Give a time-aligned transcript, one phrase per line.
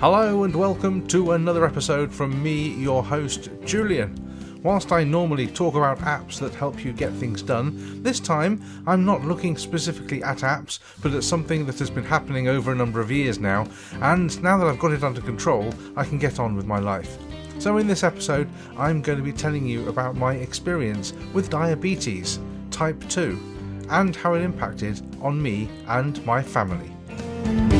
[0.00, 4.60] Hello and welcome to another episode from me, your host, Julian.
[4.62, 9.04] Whilst I normally talk about apps that help you get things done, this time I'm
[9.04, 13.00] not looking specifically at apps, but at something that has been happening over a number
[13.00, 13.66] of years now,
[14.00, 17.18] and now that I've got it under control, I can get on with my life.
[17.58, 22.38] So, in this episode, I'm going to be telling you about my experience with diabetes,
[22.70, 27.77] type 2, and how it impacted on me and my family.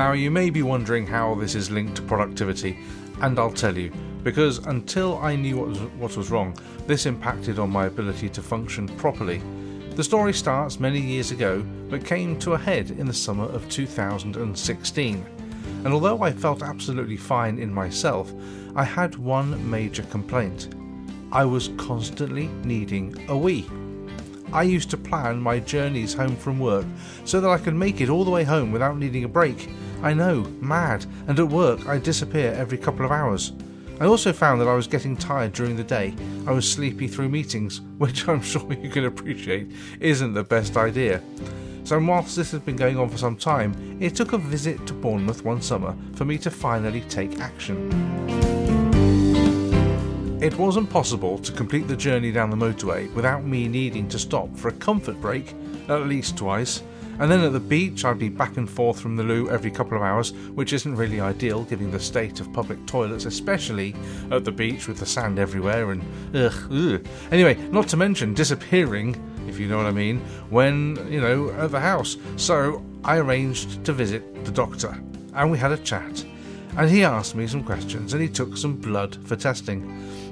[0.00, 2.78] Now, you may be wondering how this is linked to productivity,
[3.20, 7.58] and I'll tell you, because until I knew what was, what was wrong, this impacted
[7.58, 9.42] on my ability to function properly.
[9.96, 13.68] The story starts many years ago, but came to a head in the summer of
[13.68, 15.26] 2016.
[15.84, 18.32] And although I felt absolutely fine in myself,
[18.74, 20.74] I had one major complaint.
[21.30, 23.68] I was constantly needing a wee.
[24.52, 26.86] I used to plan my journeys home from work
[27.24, 29.68] so that I could make it all the way home without needing a break.
[30.02, 33.52] I know, mad, and at work I disappear every couple of hours.
[34.00, 36.14] I also found that I was getting tired during the day.
[36.46, 41.22] I was sleepy through meetings, which I'm sure you can appreciate isn't the best idea.
[41.84, 44.94] So, whilst this has been going on for some time, it took a visit to
[44.94, 48.19] Bournemouth one summer for me to finally take action.
[50.40, 54.56] It wasn't possible to complete the journey down the motorway without me needing to stop
[54.56, 55.54] for a comfort break
[55.88, 56.82] at least twice
[57.20, 59.94] and then at the beach, I'd be back and forth from the loo every couple
[59.94, 63.94] of hours, which isn't really ideal given the state of public toilets, especially
[64.30, 66.02] at the beach with the sand everywhere and
[66.34, 67.06] ugh, ugh.
[67.30, 71.70] Anyway, not to mention disappearing, if you know what I mean, when, you know, at
[71.72, 72.16] the house.
[72.36, 74.98] So I arranged to visit the doctor,
[75.34, 76.24] and we had a chat.
[76.78, 79.82] And he asked me some questions, and he took some blood for testing.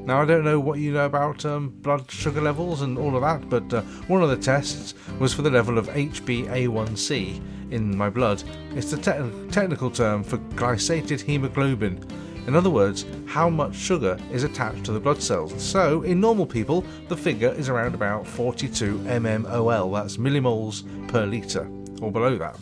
[0.09, 3.21] Now, I don't know what you know about um, blood sugar levels and all of
[3.21, 8.09] that, but uh, one of the tests was for the level of HbA1c in my
[8.09, 8.43] blood.
[8.75, 12.03] It's the te- technical term for glycated hemoglobin.
[12.47, 15.63] In other words, how much sugar is attached to the blood cells.
[15.63, 21.71] So, in normal people, the figure is around about 42 mmol, that's millimoles per litre,
[22.01, 22.57] or below that.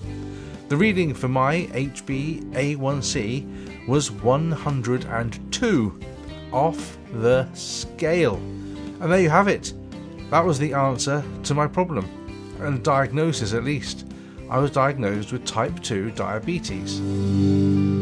[0.69, 6.01] The reading for my HbA1c was 102
[6.57, 8.37] off the scale.
[8.37, 9.75] And there you have it.
[10.31, 12.09] That was the answer to my problem,
[12.61, 14.07] and diagnosis at least.
[14.49, 17.96] I was diagnosed with type 2 diabetes.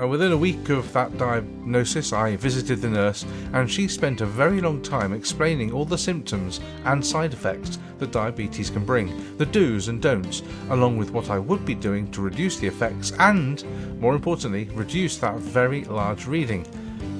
[0.00, 4.26] Uh, within a week of that diagnosis, I visited the nurse, and she spent a
[4.26, 9.46] very long time explaining all the symptoms and side effects that diabetes can bring, the
[9.46, 13.64] do's and don'ts, along with what I would be doing to reduce the effects and,
[14.00, 16.64] more importantly, reduce that very large reading.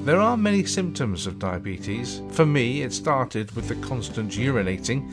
[0.05, 2.22] There are many symptoms of diabetes.
[2.31, 5.12] For me, it started with the constant urinating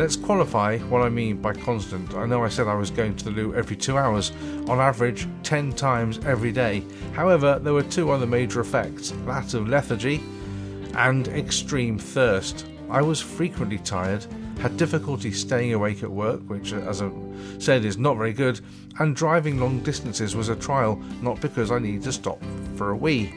[0.00, 2.14] Let's qualify what I mean by constant.
[2.14, 4.32] I know I said I was going to the loo every two hours,
[4.66, 6.82] on average 10 times every day.
[7.12, 10.22] However, there were two other major effects that of lethargy
[10.94, 12.66] and extreme thirst.
[12.88, 14.24] I was frequently tired,
[14.60, 17.10] had difficulty staying awake at work, which, as I
[17.58, 18.58] said, is not very good,
[19.00, 22.42] and driving long distances was a trial, not because I needed to stop
[22.74, 23.34] for a wee.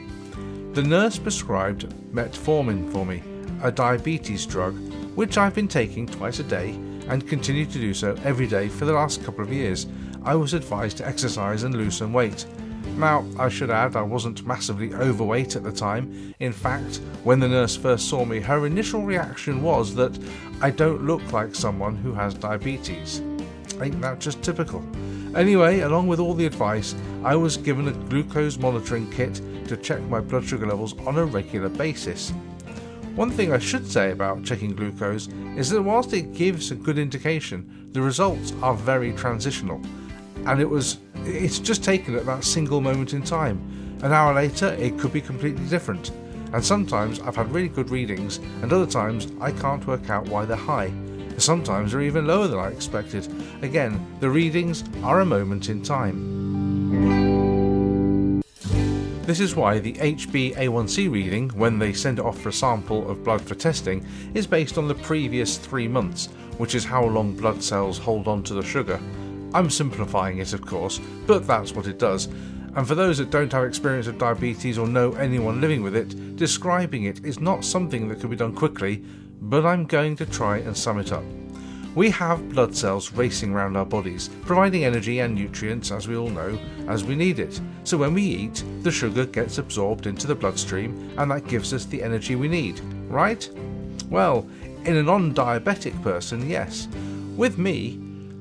[0.72, 3.22] The nurse prescribed metformin for me,
[3.62, 4.74] a diabetes drug
[5.14, 6.70] which I've been taking twice a day
[7.08, 9.86] and continue to do so every day for the last couple of years.
[10.22, 12.46] I was advised to exercise and lose some weight.
[12.96, 16.34] Now, I should add, I wasn't massively overweight at the time.
[16.38, 20.16] In fact, when the nurse first saw me, her initial reaction was that
[20.60, 23.20] I don't look like someone who has diabetes.
[23.80, 24.84] Ain't that just typical?
[25.34, 26.94] Anyway, along with all the advice,
[27.24, 31.24] I was given a glucose monitoring kit to check my blood sugar levels on a
[31.24, 32.32] regular basis.
[33.14, 36.98] One thing I should say about checking glucose is that whilst it gives a good
[36.98, 39.80] indication, the results are very transitional,
[40.46, 43.60] and it was it's just taken at that single moment in time.
[44.02, 46.10] An hour later, it could be completely different.
[46.52, 50.44] And sometimes I've had really good readings, and other times I can't work out why
[50.44, 50.92] they're high.
[51.38, 53.28] Sometimes they're even lower than I expected.
[53.62, 56.43] Again, the readings are a moment in time.
[59.26, 63.24] This is why the HbA1c reading, when they send it off for a sample of
[63.24, 66.26] blood for testing, is based on the previous three months,
[66.58, 69.00] which is how long blood cells hold on to the sugar.
[69.54, 72.26] I'm simplifying it, of course, but that's what it does.
[72.76, 76.36] And for those that don't have experience of diabetes or know anyone living with it,
[76.36, 79.02] describing it is not something that can be done quickly,
[79.40, 81.24] but I'm going to try and sum it up.
[81.94, 86.28] We have blood cells racing around our bodies, providing energy and nutrients, as we all
[86.28, 86.58] know,
[86.88, 87.60] as we need it.
[87.84, 91.84] So when we eat, the sugar gets absorbed into the bloodstream, and that gives us
[91.84, 93.48] the energy we need, right?
[94.10, 94.46] Well,
[94.84, 96.88] In a non diabetic person, yes.
[97.36, 97.98] With me,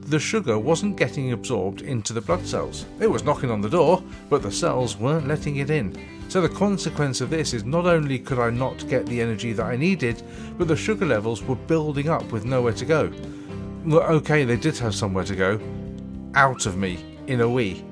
[0.08, 2.86] the sugar wasn't getting absorbed into the blood cells.
[3.00, 5.96] It was knocking on the door, but the cells weren't letting it in.
[6.28, 9.66] So the consequence of this is not only could I not get the energy that
[9.66, 10.22] I needed,
[10.58, 13.14] but the sugar levels were building up with nowhere to go.
[13.86, 15.60] Well, okay, they did have somewhere to go,
[16.36, 17.84] out of me in a wee.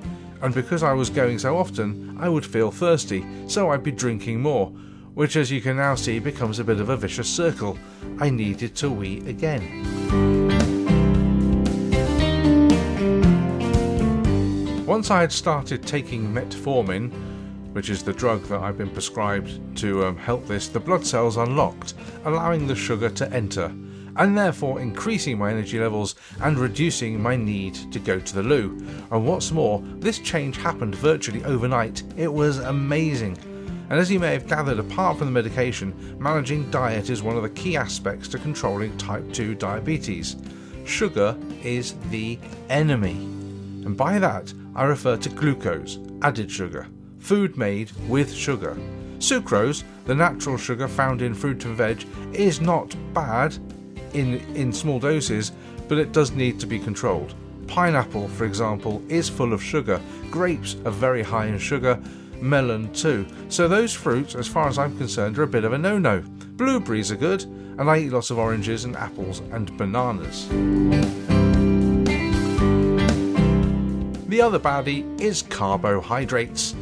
[0.41, 4.39] And because I was going so often, I would feel thirsty, so I'd be drinking
[4.39, 4.67] more,
[5.15, 7.77] which, as you can now see, becomes a bit of a vicious circle.
[8.19, 9.67] I needed to wee again.
[14.85, 17.11] Once I had started taking metformin,
[17.73, 21.35] which is the drug that I've been prescribed to um, help this, the blood cells
[21.35, 23.73] unlocked, allowing the sugar to enter,
[24.15, 28.77] and therefore increasing my energy levels and reducing my need to go to the loo.
[29.11, 32.03] And what's more, this change happened virtually overnight.
[32.17, 33.37] It was amazing.
[33.89, 37.43] And as you may have gathered, apart from the medication, managing diet is one of
[37.43, 40.37] the key aspects to controlling type 2 diabetes.
[40.85, 43.15] Sugar is the enemy.
[43.85, 46.87] And by that, I refer to glucose, added sugar
[47.21, 48.75] food made with sugar.
[49.19, 53.57] Sucrose, the natural sugar found in fruit and veg, is not bad
[54.13, 55.51] in, in small doses,
[55.87, 57.33] but it does need to be controlled.
[57.67, 60.01] Pineapple, for example, is full of sugar.
[60.29, 61.99] Grapes are very high in sugar.
[62.41, 63.25] Melon, too.
[63.49, 66.21] So, those fruits, as far as I'm concerned, are a bit of a no no.
[66.21, 70.47] Blueberries are good, and I eat lots of oranges and apples and bananas.
[74.27, 76.73] The other baddie is carbohydrates.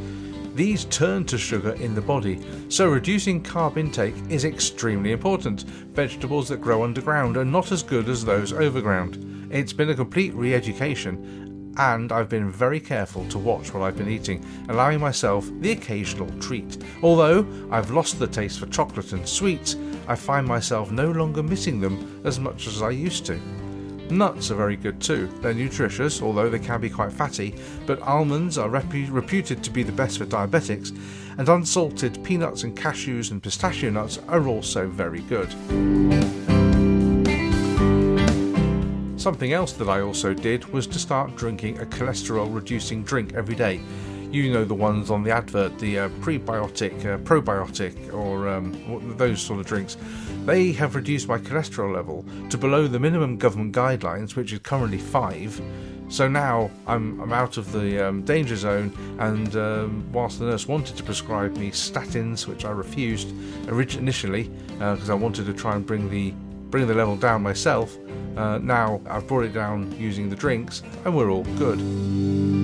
[0.59, 5.61] These turn to sugar in the body, so reducing carb intake is extremely important.
[5.93, 9.47] Vegetables that grow underground are not as good as those overground.
[9.53, 13.97] It's been a complete re education, and I've been very careful to watch what I've
[13.97, 16.77] been eating, allowing myself the occasional treat.
[17.03, 19.77] Although I've lost the taste for chocolate and sweets,
[20.09, 23.39] I find myself no longer missing them as much as I used to.
[24.09, 25.27] Nuts are very good too.
[25.41, 29.83] They're nutritious, although they can be quite fatty, but almonds are repu- reputed to be
[29.83, 30.97] the best for diabetics,
[31.37, 35.49] and unsalted peanuts and cashews and pistachio nuts are also very good.
[39.19, 43.55] Something else that I also did was to start drinking a cholesterol reducing drink every
[43.55, 43.81] day
[44.31, 49.41] you know the ones on the advert, the uh, prebiotic, uh, probiotic, or um, those
[49.41, 49.97] sort of drinks.
[50.45, 54.97] They have reduced my cholesterol level to below the minimum government guidelines, which is currently
[54.97, 55.61] five.
[56.09, 60.67] So now I'm, I'm out of the um, danger zone, and um, whilst the nurse
[60.67, 63.29] wanted to prescribe me statins, which I refused
[63.67, 64.43] initially
[64.73, 66.33] because uh, I wanted to try and bring the
[66.71, 67.97] bring the level down myself,
[68.37, 72.58] uh, now I've brought it down using the drinks, and we're all good.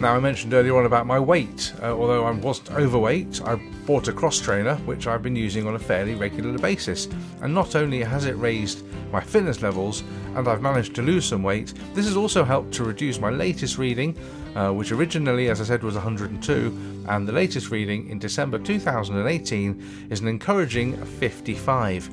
[0.00, 1.74] Now, I mentioned earlier on about my weight.
[1.82, 5.74] Uh, although I wasn't overweight, I bought a cross trainer which I've been using on
[5.74, 7.06] a fairly regular basis.
[7.42, 8.82] And not only has it raised
[9.12, 10.02] my fitness levels
[10.34, 13.76] and I've managed to lose some weight, this has also helped to reduce my latest
[13.76, 14.16] reading,
[14.56, 20.08] uh, which originally, as I said, was 102, and the latest reading in December 2018
[20.08, 22.08] is an encouraging 55.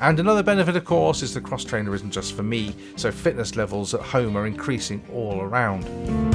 [0.00, 3.54] And another benefit, of course, is the cross trainer isn't just for me, so fitness
[3.54, 6.27] levels at home are increasing all around.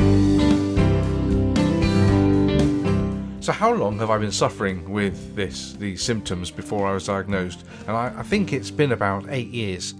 [3.44, 7.66] So, how long have I been suffering with this, these symptoms before I was diagnosed?
[7.90, 9.96] And I, I think it's been about eight years.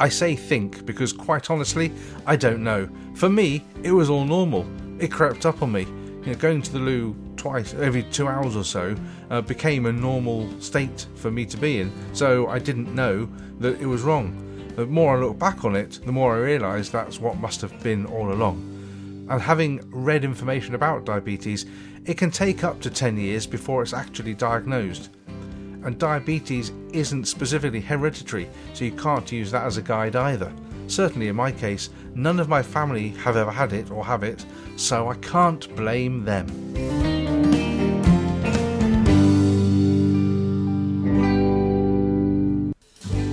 [0.00, 1.92] I say think because, quite honestly,
[2.26, 2.88] I don't know.
[3.14, 4.66] For me, it was all normal.
[4.98, 5.82] It crept up on me.
[5.82, 8.96] You know, going to the loo twice every two hours or so
[9.30, 11.92] uh, became a normal state for me to be in.
[12.12, 13.28] So I didn't know
[13.60, 14.34] that it was wrong.
[14.74, 17.80] The more I look back on it, the more I realise that's what must have
[17.84, 18.66] been all along.
[19.30, 21.66] And having read information about diabetes,
[22.04, 25.10] it can take up to 10 years before it's actually diagnosed.
[25.84, 30.52] And diabetes isn't specifically hereditary, so you can't use that as a guide either.
[30.86, 34.44] Certainly in my case, none of my family have ever had it or have it,
[34.76, 37.09] so I can't blame them.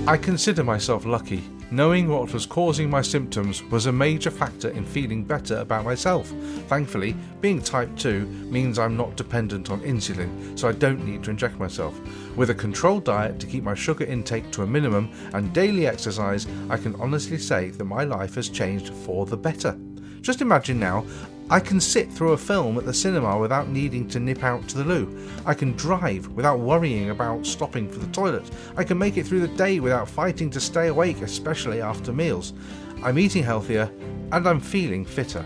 [0.08, 4.86] I consider myself lucky Knowing what was causing my symptoms was a major factor in
[4.86, 6.32] feeling better about myself.
[6.66, 11.30] Thankfully, being type 2 means I'm not dependent on insulin, so I don't need to
[11.30, 12.00] inject myself.
[12.36, 16.46] With a controlled diet to keep my sugar intake to a minimum and daily exercise,
[16.70, 19.78] I can honestly say that my life has changed for the better.
[20.22, 21.04] Just imagine now
[21.50, 24.76] I can sit through a film at the cinema without needing to nip out to
[24.76, 25.30] the loo.
[25.46, 28.50] I can drive without worrying about stopping for the toilet.
[28.76, 32.52] I can make it through the day without fighting to stay awake, especially after meals.
[33.02, 33.90] I'm eating healthier
[34.30, 35.42] and I'm feeling fitter.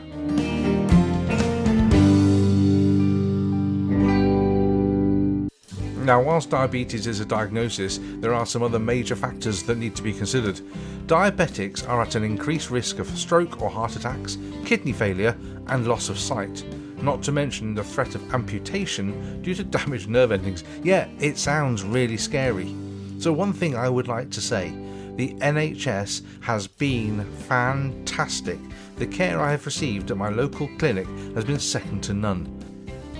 [6.02, 10.02] Now, whilst diabetes is a diagnosis, there are some other major factors that need to
[10.02, 10.60] be considered.
[11.06, 15.36] Diabetics are at an increased risk of stroke or heart attacks, kidney failure,
[15.68, 16.64] and loss of sight.
[17.00, 20.64] Not to mention the threat of amputation due to damaged nerve endings.
[20.82, 22.74] Yeah, it sounds really scary.
[23.20, 24.70] So, one thing I would like to say
[25.14, 28.58] the NHS has been fantastic.
[28.96, 31.06] The care I have received at my local clinic
[31.36, 32.71] has been second to none.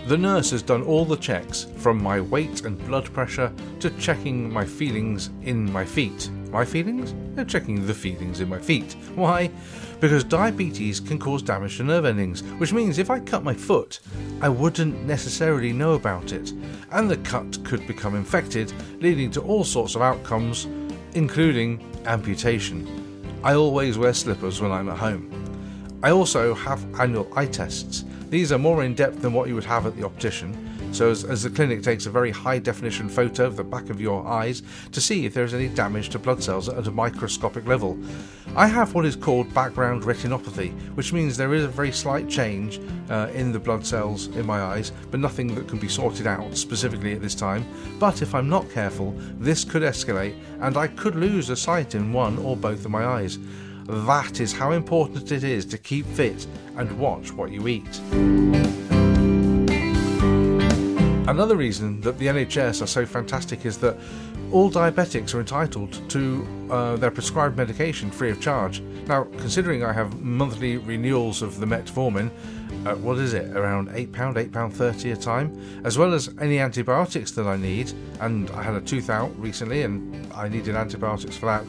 [0.07, 4.53] The nurse has done all the checks, from my weight and blood pressure to checking
[4.53, 6.29] my feelings in my feet.
[6.51, 7.15] My feelings?
[7.37, 8.97] They're checking the feelings in my feet.
[9.15, 9.49] Why?
[10.01, 14.01] Because diabetes can cause damage to nerve endings, which means if I cut my foot,
[14.41, 16.53] I wouldn't necessarily know about it,
[16.91, 20.67] and the cut could become infected, leading to all sorts of outcomes,
[21.15, 23.39] including amputation.
[23.45, 25.31] I always wear slippers when I'm at home.
[26.03, 28.05] I also have annual eye tests.
[28.33, 30.57] These are more in depth than what you would have at the optician.
[30.95, 34.01] So, as, as, the clinic takes a very high definition photo of the back of
[34.01, 34.63] your eyes
[34.93, 37.99] to see if there is any damage to blood cells at a microscopic level.
[38.57, 42.81] I have what is called background retinopathy, which means there is a very slight change
[43.11, 46.57] uh, in the blood cells in my eyes, but nothing that can be sorted out
[46.57, 47.67] specifically at this time.
[47.99, 52.15] But if I'm not careful, this could escalate and I could lose a sight in
[52.15, 53.39] one or both of my eyes.
[53.93, 56.47] That is how important it is to keep fit
[56.79, 58.01] and watch what you eat.
[61.29, 63.99] Another reason that the NHS are so fantastic is that
[64.51, 68.81] all diabetics are entitled to uh, their prescribed medication free of charge.
[68.81, 72.31] Now, considering I have monthly renewals of the metformin,
[72.87, 77.47] uh, what is it, around £8, £8.30 a time, as well as any antibiotics that
[77.47, 81.65] I need, and I had a tooth out recently and I needed antibiotics for that,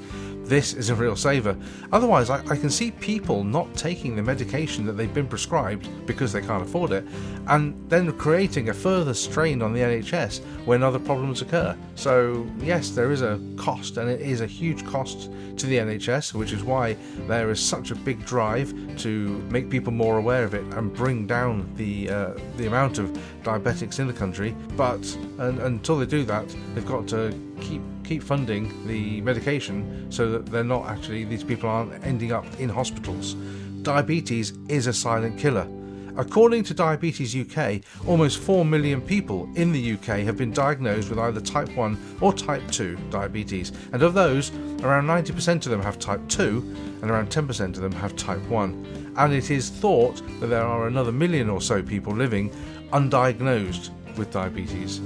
[0.45, 1.57] this is a real saver.
[1.91, 6.33] Otherwise, I, I, can see people not taking the medication that they've been prescribed because
[6.33, 7.05] they can't afford it,
[7.47, 11.77] and then creating a further strain on the NHS when other problems occur.
[11.95, 16.33] So, yes, there is a cost, and it is a huge cost to the NHS,
[16.33, 16.97] which is why
[17.27, 21.25] there is such a big drive to make people more aware of it and bring
[21.25, 24.55] down the uh, the amount of diabetics in the country.
[24.75, 25.03] But
[25.39, 27.31] and, until they do that, they've got to
[27.61, 32.45] keep keep funding the medication so that they're not actually these people aren't ending up
[32.59, 33.35] in hospitals.
[33.81, 35.67] Diabetes is a silent killer.
[36.15, 41.17] According to Diabetes UK, almost 4 million people in the UK have been diagnosed with
[41.17, 44.51] either type 1 or type 2 diabetes, and of those,
[44.83, 49.13] around 90% of them have type 2 and around 10% of them have type 1.
[49.17, 52.51] And it is thought that there are another million or so people living
[52.91, 55.01] undiagnosed with diabetes.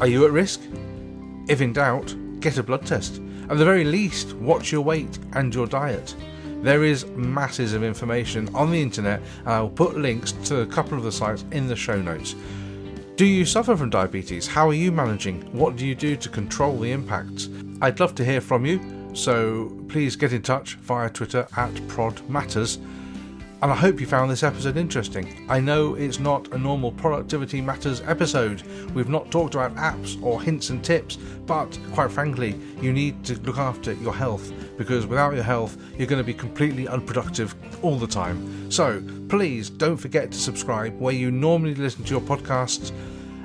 [0.00, 0.62] Are you at risk?
[1.46, 3.20] If in doubt, get a blood test.
[3.50, 6.16] At the very least, watch your weight and your diet.
[6.62, 10.66] There is masses of information on the internet, and I will put links to a
[10.66, 12.34] couple of the sites in the show notes.
[13.16, 14.46] Do you suffer from diabetes?
[14.46, 15.42] How are you managing?
[15.52, 17.50] What do you do to control the impacts?
[17.82, 18.80] I'd love to hear from you,
[19.12, 22.78] so please get in touch via Twitter at Prod Matters
[23.62, 25.46] and I hope you found this episode interesting.
[25.48, 28.62] I know it's not a normal Productivity Matters episode.
[28.94, 33.38] We've not talked about apps or hints and tips, but quite frankly, you need to
[33.40, 37.96] look after your health because without your health, you're going to be completely unproductive all
[37.96, 38.70] the time.
[38.70, 42.92] So please don't forget to subscribe where you normally listen to your podcasts.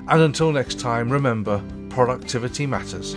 [0.07, 3.15] And until next time, remember productivity matters.